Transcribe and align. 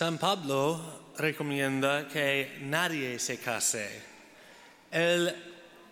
San 0.00 0.16
Pablo 0.16 0.80
recomienda 1.18 2.08
que 2.08 2.56
nadie 2.62 3.18
se 3.18 3.36
case. 3.36 4.00
Él 4.90 5.30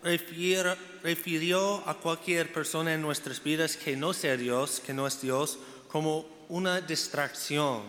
refirió 0.02 1.82
a 1.86 1.92
cualquier 1.92 2.50
persona 2.50 2.94
en 2.94 3.02
nuestras 3.02 3.44
vidas 3.44 3.76
que 3.76 3.98
no 3.98 4.14
sea 4.14 4.38
Dios, 4.38 4.80
que 4.80 4.94
no 4.94 5.06
es 5.06 5.20
Dios, 5.20 5.58
como 5.92 6.26
una 6.48 6.80
distracción. 6.80 7.82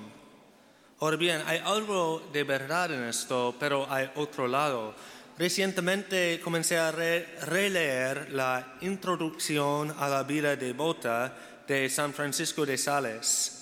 Ahora 0.99 1.15
bien, 1.15 1.41
hay 1.45 1.61
algo 1.63 2.21
de 2.33 2.43
verdad 2.43 2.91
en 2.91 3.03
esto, 3.03 3.55
pero 3.57 3.89
hay 3.89 4.11
otro 4.15 4.45
lado. 4.45 4.93
Recientemente 5.37 6.41
comencé 6.43 6.77
a 6.77 6.91
re- 6.91 7.27
releer 7.43 8.33
la 8.33 8.73
introducción 8.81 9.95
a 9.97 10.09
la 10.09 10.23
vida 10.23 10.57
devota 10.57 11.33
de 11.65 11.89
San 11.89 12.13
Francisco 12.13 12.65
de 12.65 12.77
Sales. 12.77 13.58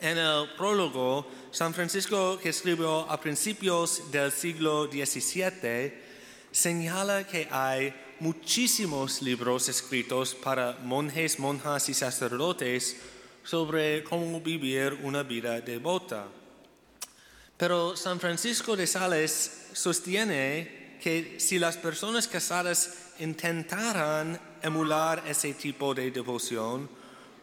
En 0.00 0.18
el 0.18 0.48
prólogo, 0.56 1.26
San 1.50 1.72
Francisco, 1.72 2.38
que 2.38 2.50
escribió 2.50 3.10
a 3.10 3.20
principios 3.20 4.10
del 4.10 4.32
siglo 4.32 4.86
XVII, 4.86 5.92
señala 6.50 7.26
que 7.26 7.48
hay 7.50 7.94
muchísimos 8.20 9.22
libros 9.22 9.68
escritos 9.68 10.34
para 10.34 10.78
monjes, 10.82 11.38
monjas 11.38 11.88
y 11.88 11.94
sacerdotes 11.94 12.96
sobre 13.44 14.02
cómo 14.04 14.40
vivir 14.40 14.98
una 15.02 15.22
vida 15.22 15.60
devota. 15.60 16.26
Pero 17.56 17.96
San 17.96 18.18
Francisco 18.18 18.76
de 18.76 18.86
Sales 18.86 19.68
sostiene 19.72 20.98
que 21.00 21.36
si 21.38 21.58
las 21.58 21.76
personas 21.76 22.26
casadas 22.26 23.12
intentaran 23.18 24.40
emular 24.62 25.22
ese 25.26 25.54
tipo 25.54 25.94
de 25.94 26.10
devoción, 26.10 26.88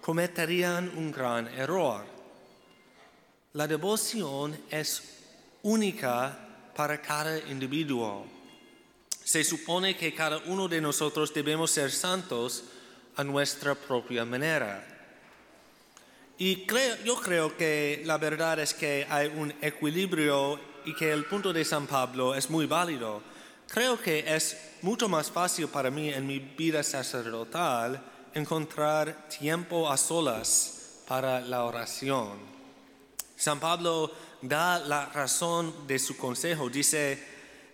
cometerían 0.01 0.91
un 0.97 1.11
gran 1.11 1.47
error. 1.47 2.20
La 3.53 3.67
devoción 3.67 4.57
es 4.69 5.03
única 5.63 6.37
para 6.73 7.01
cada 7.01 7.37
individuo. 7.49 8.25
Se 9.25 9.43
supone 9.43 9.97
que 9.97 10.15
cada 10.15 10.37
uno 10.45 10.69
de 10.69 10.79
nosotros 10.79 11.33
debemos 11.33 11.69
ser 11.71 11.91
santos 11.91 12.63
a 13.17 13.25
nuestra 13.25 13.75
propia 13.75 14.23
manera. 14.23 14.87
Y 16.37 16.65
yo 17.03 17.17
creo 17.17 17.57
que 17.57 18.01
la 18.05 18.17
verdad 18.17 18.57
es 18.59 18.73
que 18.73 19.05
hay 19.09 19.27
un 19.27 19.53
equilibrio 19.61 20.57
y 20.85 20.95
que 20.95 21.11
el 21.11 21.25
punto 21.25 21.51
de 21.51 21.65
San 21.65 21.87
Pablo 21.87 22.33
es 22.33 22.49
muy 22.49 22.67
válido. 22.67 23.21
Creo 23.67 23.99
que 23.99 24.23
es 24.33 24.57
mucho 24.81 25.09
más 25.09 25.29
fácil 25.29 25.67
para 25.67 25.91
mí 25.91 26.07
en 26.07 26.25
mi 26.25 26.39
vida 26.39 26.83
sacerdotal 26.83 28.01
encontrar 28.33 29.27
tiempo 29.27 29.91
a 29.91 29.97
solas 29.97 31.03
para 31.05 31.41
la 31.41 31.65
oración. 31.65 32.60
San 33.41 33.59
Pablo 33.59 34.11
da 34.43 34.77
la 34.77 35.07
razón 35.07 35.87
de 35.87 35.97
su 35.97 36.15
consejo. 36.15 36.69
Dice, 36.69 37.17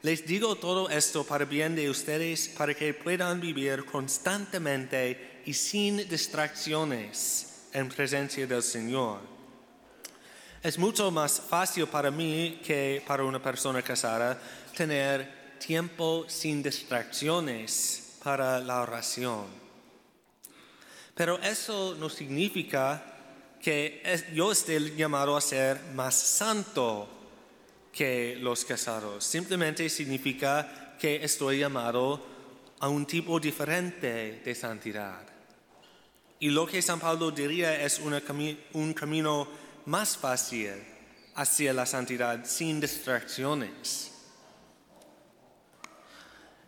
les 0.02 0.26
digo 0.26 0.56
todo 0.56 0.88
esto 0.90 1.26
para 1.26 1.44
bien 1.44 1.76
de 1.76 1.90
ustedes, 1.90 2.48
para 2.48 2.74
que 2.74 2.94
puedan 2.94 3.42
vivir 3.42 3.84
constantemente 3.84 5.42
y 5.46 5.54
sin 5.54 6.08
distracciones 6.08 7.68
en 7.74 7.90
presencia 7.90 8.48
del 8.48 8.64
Señor. 8.64 9.20
Es 10.64 10.78
mucho 10.80 11.12
más 11.12 11.42
fácil 11.42 11.86
para 11.88 12.12
mí 12.12 12.62
que 12.64 13.04
para 13.06 13.26
una 13.26 13.44
persona 13.44 13.82
casada 13.82 14.40
tener 14.74 15.58
tiempo 15.60 16.24
sin 16.30 16.64
distracciones 16.64 18.16
para 18.24 18.62
la 18.62 18.84
oración. 18.84 19.48
Pero 21.14 21.38
eso 21.40 21.94
no 22.00 22.08
significa 22.08 23.17
que 23.68 24.02
yo 24.34 24.54
esté 24.54 24.80
llamado 24.96 25.36
a 25.36 25.42
ser 25.42 25.78
más 25.94 26.16
santo 26.16 27.06
que 27.92 28.38
los 28.40 28.64
casados. 28.64 29.26
Simplemente 29.26 29.90
significa 29.90 30.96
que 30.98 31.22
estoy 31.22 31.60
llamado 31.60 32.26
a 32.80 32.88
un 32.88 33.06
tipo 33.06 33.42
diferente 33.42 34.42
de 34.46 34.56
santidad. 34.56 35.20
Y 36.40 36.50
lo 36.50 36.66
que 36.66 36.82
San 36.82 37.02
Pablo 37.02 37.30
diría 37.32 37.84
es 37.84 38.00
un 38.00 38.94
camino 38.94 39.50
más 39.84 40.16
fácil 40.16 40.72
hacia 41.36 41.74
la 41.74 41.86
santidad 41.86 42.46
sin 42.46 42.80
distracciones. 42.80 44.14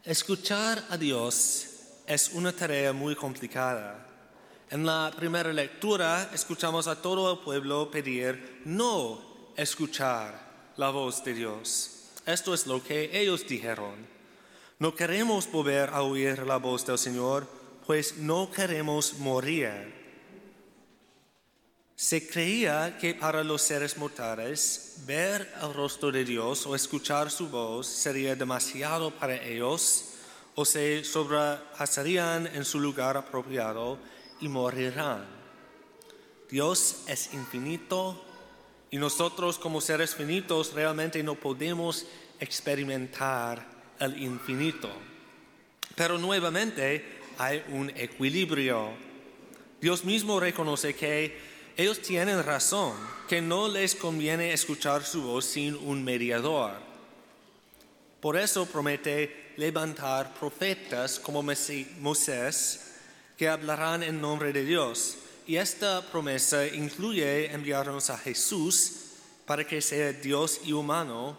Escuchar 0.04 0.84
a 0.90 0.98
Dios 0.98 1.66
es 2.06 2.31
una 2.34 2.52
tarea 2.52 2.92
muy 2.92 3.16
complicada. 3.16 4.09
En 4.72 4.85
la 4.85 5.12
primera 5.16 5.52
lectura 5.52 6.30
escuchamos 6.31 6.85
a 6.85 7.02
todo 7.02 7.31
el 7.31 7.40
pueblo 7.40 7.90
pedir 7.90 8.62
no 8.66 9.19
escuchar 9.57 10.74
la 10.78 10.91
voz 10.91 11.24
de 11.24 11.34
Dios. 11.34 12.12
Esto 12.24 12.53
es 12.53 12.68
lo 12.68 12.84
que 12.84 13.19
ellos 13.19 13.47
dijeron. 13.47 13.96
No 14.78 14.94
queremos 14.94 15.52
volver 15.52 15.90
a 15.90 16.03
oír 16.03 16.46
la 16.46 16.57
voz 16.57 16.85
del 16.85 17.00
Señor, 17.00 17.47
pues 17.88 18.18
no 18.18 18.52
queremos 18.52 19.16
morir. 19.18 19.91
Se 21.96 22.30
creía 22.30 22.96
que 23.00 23.16
para 23.16 23.44
los 23.44 23.63
seres 23.63 23.97
mortales 23.97 24.97
ver 25.07 25.51
el 25.63 25.74
rostro 25.74 26.12
de 26.12 26.24
Dios 26.24 26.68
o 26.68 26.75
escuchar 26.75 27.31
su 27.31 27.50
voz 27.50 27.88
sería 27.88 28.36
demasiado 28.36 29.09
para 29.09 29.36
ellos 29.44 30.09
o 30.53 30.63
se 30.63 31.03
sobrepasarían 31.03 32.46
en 32.46 32.63
su 32.63 32.80
lugar 32.80 33.18
apropiado 33.18 33.97
y 34.42 34.48
morirán. 34.48 35.26
Dios 36.50 37.04
es 37.08 37.34
infinito 37.34 38.24
y 38.92 38.98
nosotros 38.98 39.60
como 39.60 39.82
seres 39.82 40.16
finitos 40.16 40.74
realmente 40.74 41.22
no 41.22 41.36
podemos 41.36 42.06
experimentar 42.40 43.66
el 44.00 44.22
infinito. 44.22 44.90
Pero 45.96 46.18
nuevamente 46.18 47.20
hay 47.38 47.64
un 47.70 47.92
equilibrio. 47.92 48.90
Dios 49.80 50.04
mismo 50.04 50.40
reconoce 50.40 50.96
que 50.96 51.38
ellos 51.78 52.02
tienen 52.02 52.44
razón, 52.44 52.94
que 53.28 53.42
no 53.42 53.68
les 53.68 53.96
conviene 53.96 54.54
escuchar 54.54 55.04
su 55.04 55.22
voz 55.22 55.46
sin 55.46 55.76
un 55.76 56.04
mediador. 56.04 56.74
Por 58.20 58.38
eso 58.38 58.66
promete 58.66 59.54
levantar 59.56 60.34
profetas 60.34 61.20
como 61.20 61.44
Moisés 61.44 62.89
que 63.40 63.48
hablarán 63.48 64.04
en 64.04 64.20
nombre 64.20 64.52
de 64.52 64.66
Dios. 64.66 65.16
Y 65.48 65.56
esta 65.56 66.02
promesa 66.02 66.68
incluye 66.68 67.50
enviarnos 67.54 68.10
a 68.10 68.18
Jesús 68.18 69.14
para 69.46 69.66
que 69.66 69.82
sea 69.82 70.12
Dios 70.12 70.60
y 70.66 70.74
humano, 70.74 71.38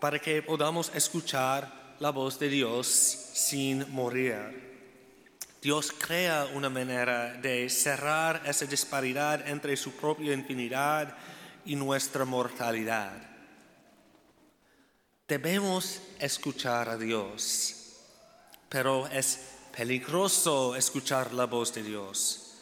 para 0.00 0.18
que 0.18 0.42
podamos 0.42 0.92
escuchar 0.94 1.96
la 1.98 2.10
voz 2.10 2.38
de 2.38 2.50
Dios 2.50 2.86
sin 2.86 3.90
morir. 3.90 4.36
Dios 5.62 5.94
crea 5.98 6.46
una 6.52 6.68
manera 6.68 7.32
de 7.32 7.70
cerrar 7.70 8.42
esa 8.44 8.66
disparidad 8.66 9.48
entre 9.48 9.78
su 9.78 9.92
propia 9.92 10.34
infinidad 10.34 11.16
y 11.64 11.74
nuestra 11.74 12.26
mortalidad. 12.26 13.16
Debemos 15.26 16.02
escuchar 16.18 16.90
a 16.90 16.98
Dios, 16.98 17.96
pero 18.68 19.06
es 19.06 19.57
peligroso 19.78 20.74
escuchar 20.74 21.32
la 21.32 21.44
voz 21.44 21.72
de 21.72 21.84
Dios. 21.84 22.54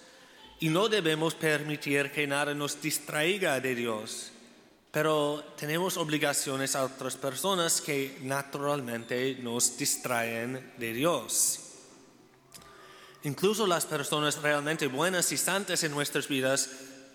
Y 0.60 0.68
no 0.68 0.86
debemos 0.86 1.34
permitir 1.34 2.12
que 2.12 2.26
nada 2.26 2.52
nos 2.52 2.82
distraiga 2.82 3.58
de 3.58 3.74
Dios, 3.74 4.32
pero 4.90 5.42
tenemos 5.56 5.96
obligaciones 5.96 6.76
a 6.76 6.84
otras 6.84 7.16
personas 7.16 7.80
que 7.80 8.18
naturalmente 8.20 9.38
nos 9.40 9.78
distraen 9.78 10.74
de 10.76 10.92
Dios. 10.92 11.60
Incluso 13.22 13.66
las 13.66 13.86
personas 13.86 14.42
realmente 14.42 14.86
buenas 14.86 15.32
y 15.32 15.38
santas 15.38 15.84
en 15.84 15.92
nuestras 15.92 16.28
vidas 16.28 16.68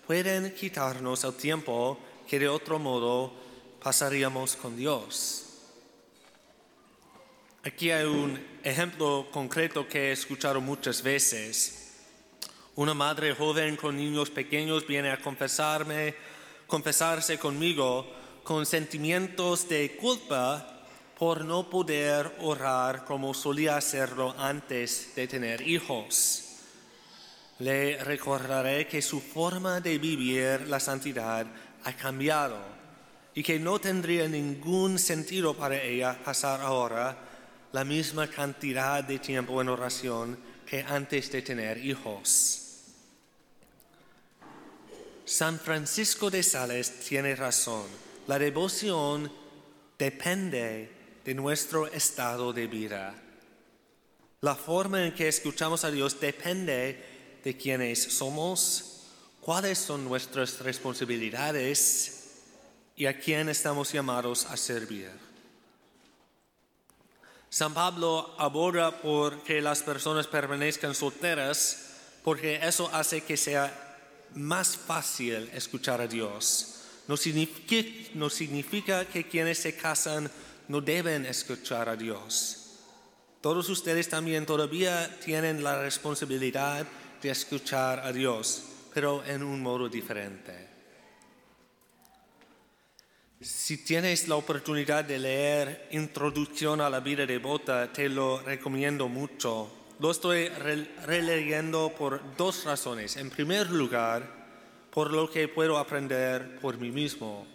pueden 0.08 0.56
quitarnos 0.56 1.24
el 1.26 1.36
tiempo 1.36 2.00
que 2.28 2.40
de 2.40 2.50
otro 2.50 2.80
modo 2.80 3.34
pasaríamos 3.84 4.56
con 4.56 4.76
Dios. 4.76 5.51
Aquí 7.64 7.92
hay 7.92 8.06
un 8.06 8.44
ejemplo 8.64 9.28
concreto 9.32 9.88
que 9.88 10.10
he 10.10 10.12
escuchado 10.14 10.60
muchas 10.60 11.04
veces. 11.04 11.92
Una 12.76 12.96
madre 12.96 13.36
joven 13.36 13.76
con 13.76 13.96
niños 13.96 14.32
pequeños 14.32 14.88
viene 14.88 15.12
a 15.12 15.22
confesarme, 15.22 16.16
confesarse 16.66 17.38
conmigo 17.38 18.12
con 18.44 18.66
sentimientos 18.66 19.70
de 19.70 19.96
culpa 19.96 20.88
por 21.20 21.46
no 21.46 21.70
poder 21.70 22.36
orar 22.40 23.06
como 23.06 23.32
solía 23.36 23.78
hacerlo 23.78 24.34
antes 24.40 25.14
de 25.16 25.28
tener 25.28 25.62
hijos. 25.62 26.56
Le 27.60 28.04
recordaré 28.04 28.88
que 28.88 29.04
su 29.04 29.22
forma 29.22 29.80
de 29.82 30.00
vivir 30.00 30.68
la 30.68 30.80
santidad 30.80 31.46
ha 31.84 31.94
cambiado 31.94 32.58
y 33.36 33.44
que 33.44 33.60
no 33.60 33.80
tendría 33.80 34.28
ningún 34.28 34.98
sentido 34.98 35.54
para 35.54 35.80
ella 35.80 36.20
pasar 36.26 36.62
ahora 36.62 37.28
la 37.74 37.84
misma 37.84 38.28
cantidad 38.28 39.04
de 39.04 39.20
tiempo 39.20 39.62
en 39.62 39.70
oración 39.70 40.38
que 40.66 40.82
antes 40.82 41.32
de 41.32 41.42
tener 41.42 41.78
hijos. 41.78 42.62
San 45.26 45.60
Francisco 45.60 46.30
de 46.30 46.44
Sales 46.44 47.00
tiene 47.00 47.36
razón. 47.36 47.86
La 48.28 48.38
devoción 48.38 49.32
depende 49.98 50.92
de 51.24 51.34
nuestro 51.34 51.88
estado 51.88 52.52
de 52.52 52.68
vida. 52.68 53.16
La 54.42 54.56
forma 54.56 55.06
en 55.06 55.14
que 55.14 55.28
escuchamos 55.28 55.86
a 55.86 55.92
Dios 55.92 56.20
depende 56.20 57.40
de 57.44 57.58
quiénes 57.58 58.04
somos, 58.04 59.04
cuáles 59.40 59.78
son 59.78 60.04
nuestras 60.04 60.60
responsabilidades 60.60 62.32
y 62.96 63.06
a 63.06 63.20
quién 63.20 63.50
estamos 63.50 63.94
llamados 63.94 64.46
a 64.46 64.58
servir. 64.58 65.31
San 67.52 67.74
Pablo 67.74 68.34
aborda 68.38 69.02
por 69.02 69.44
que 69.44 69.62
las 69.62 69.84
personas 69.84 70.26
permanezcan 70.26 70.96
solteras 70.96 71.90
porque 72.24 72.56
eso 72.64 72.90
hace 72.94 73.24
que 73.26 73.36
sea 73.36 73.74
más 74.36 74.78
fácil 74.78 75.50
escuchar 75.54 76.00
a 76.00 76.08
Dios. 76.08 76.86
No 77.10 77.18
significa, 77.18 77.90
no 78.14 78.30
significa 78.30 79.04
que 79.04 79.28
quienes 79.28 79.58
se 79.58 79.76
casan 79.76 80.32
no 80.70 80.80
deben 80.80 81.26
escuchar 81.26 81.90
a 81.90 81.98
Dios. 81.98 82.78
Todos 83.42 83.68
ustedes 83.68 84.08
también 84.08 84.46
todavía 84.46 85.20
tienen 85.20 85.62
la 85.62 85.82
responsabilidad 85.82 86.88
de 87.22 87.32
escuchar 87.32 88.00
a 88.00 88.14
Dios, 88.14 88.64
pero 88.94 89.26
en 89.26 89.44
un 89.44 89.62
modo 89.62 89.90
diferente. 89.90 90.71
Si 93.42 93.78
tienes 93.78 94.28
la 94.28 94.36
oportunidad 94.36 95.04
de 95.04 95.18
leer 95.18 95.88
Introducción 95.90 96.80
a 96.80 96.92
la 96.92 97.00
vida 97.00 97.26
devota, 97.26 97.92
te 97.92 98.08
lo 98.08 98.40
recomiendo 98.40 99.08
mucho. 99.08 99.68
Lo 99.98 100.12
estoy 100.12 100.48
releyendo 100.48 101.92
por 101.98 102.22
dos 102.38 102.66
razones. 102.66 103.18
En 103.18 103.32
primer 103.32 103.72
lugar, 103.72 104.22
por 104.92 105.12
lo 105.12 105.28
que 105.28 105.48
puedo 105.48 105.80
aprender 105.80 106.60
por 106.60 106.78
mí 106.78 106.92
mismo. 106.92 107.48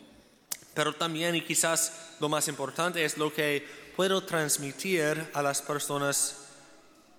Pero 0.74 0.92
también, 0.92 1.36
y 1.36 1.42
quizás 1.42 2.16
lo 2.18 2.28
más 2.28 2.48
importante, 2.48 3.04
es 3.04 3.16
lo 3.16 3.32
que 3.32 3.64
puedo 3.94 4.24
transmitir 4.24 5.30
a 5.34 5.40
las 5.40 5.62
personas 5.62 6.48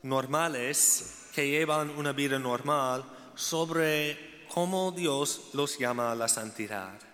normales 0.03 1.29
que 1.33 1.49
llevan 1.49 1.89
una 1.91 2.11
vida 2.11 2.37
normal 2.37 3.05
sobre 3.33 4.45
cómo 4.53 4.91
Dios 4.91 5.51
los 5.53 5.79
llama 5.79 6.11
a 6.11 6.15
la 6.15 6.27
santidad. 6.27 7.06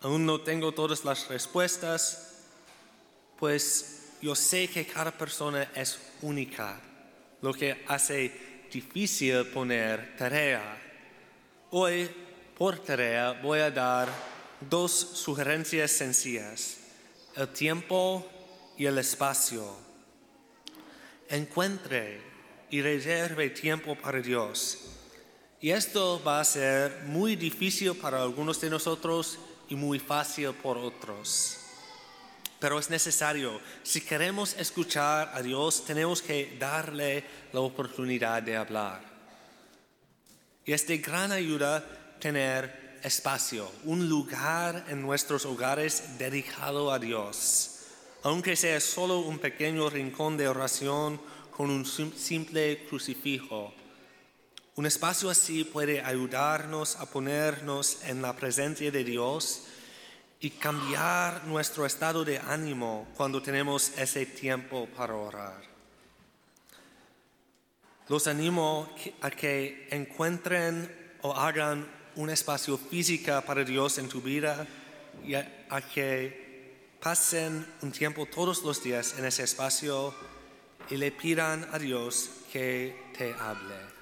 Aún 0.00 0.26
no 0.26 0.40
tengo 0.40 0.72
todas 0.72 1.04
las 1.04 1.26
respuestas, 1.26 2.44
pues 3.36 4.12
yo 4.22 4.36
sé 4.36 4.68
que 4.68 4.86
cada 4.86 5.10
persona 5.10 5.70
es 5.74 5.98
única, 6.22 6.80
lo 7.42 7.52
que 7.52 7.84
hace 7.88 8.32
difícil 8.70 9.46
poner 9.46 10.16
tarea. 10.16 10.80
Hoy, 11.70 12.08
por 12.56 12.78
tarea, 12.78 13.40
voy 13.42 13.58
a 13.58 13.72
dar 13.72 14.08
dos 14.60 14.92
sugerencias 14.92 15.90
sencillas, 15.90 16.76
el 17.34 17.48
tiempo 17.48 18.24
y 18.76 18.86
el 18.86 18.98
espacio. 18.98 19.76
Encuentre 21.28 22.20
y 22.70 22.82
reserve 22.82 23.50
tiempo 23.50 23.96
para 23.96 24.20
Dios. 24.20 24.78
Y 25.60 25.70
esto 25.70 26.22
va 26.24 26.38
a 26.38 26.44
ser 26.44 27.02
muy 27.06 27.34
difícil 27.34 27.96
para 27.96 28.22
algunos 28.22 28.60
de 28.60 28.70
nosotros 28.70 29.38
y 29.68 29.76
muy 29.76 29.98
fácil 29.98 30.52
por 30.54 30.78
otros. 30.78 31.58
Pero 32.58 32.78
es 32.78 32.90
necesario, 32.90 33.60
si 33.82 34.00
queremos 34.00 34.54
escuchar 34.56 35.30
a 35.32 35.42
Dios, 35.42 35.84
tenemos 35.84 36.22
que 36.22 36.56
darle 36.58 37.24
la 37.52 37.60
oportunidad 37.60 38.42
de 38.42 38.56
hablar. 38.56 39.00
Y 40.64 40.72
es 40.72 40.86
de 40.86 40.98
gran 40.98 41.30
ayuda 41.30 41.84
tener 42.18 42.98
espacio, 43.02 43.70
un 43.84 44.08
lugar 44.08 44.86
en 44.88 45.02
nuestros 45.02 45.46
hogares 45.46 46.18
dedicado 46.18 46.92
a 46.92 46.98
Dios, 46.98 47.76
aunque 48.22 48.56
sea 48.56 48.80
solo 48.80 49.20
un 49.20 49.38
pequeño 49.38 49.88
rincón 49.88 50.36
de 50.36 50.48
oración 50.48 51.20
con 51.56 51.70
un 51.70 51.86
simple 51.86 52.84
crucifijo 52.88 53.72
un 54.78 54.86
espacio 54.86 55.28
así 55.28 55.64
puede 55.64 56.02
ayudarnos 56.02 56.94
a 57.00 57.06
ponernos 57.06 57.98
en 58.04 58.22
la 58.22 58.36
presencia 58.36 58.92
de 58.92 59.02
Dios 59.02 59.64
y 60.38 60.50
cambiar 60.50 61.44
nuestro 61.48 61.84
estado 61.84 62.24
de 62.24 62.38
ánimo 62.38 63.08
cuando 63.16 63.42
tenemos 63.42 63.90
ese 63.98 64.24
tiempo 64.24 64.86
para 64.96 65.16
orar. 65.16 65.60
Los 68.06 68.28
animo 68.28 68.88
a 69.20 69.32
que 69.32 69.88
encuentren 69.90 70.88
o 71.22 71.34
hagan 71.34 71.84
un 72.14 72.30
espacio 72.30 72.78
físico 72.78 73.42
para 73.44 73.64
Dios 73.64 73.98
en 73.98 74.08
tu 74.08 74.20
vida 74.20 74.64
y 75.26 75.34
a, 75.34 75.80
que 75.92 76.94
pasen 77.02 77.66
un 77.82 77.90
tiempo 77.90 78.26
todos 78.26 78.62
los 78.62 78.80
días 78.80 79.16
en 79.18 79.24
ese 79.24 79.42
espacio 79.42 80.14
y 80.88 80.96
le 80.98 81.10
pidan 81.10 81.68
a 81.72 81.80
Dios 81.80 82.30
que 82.52 83.10
te 83.18 83.34
hable. 83.34 83.97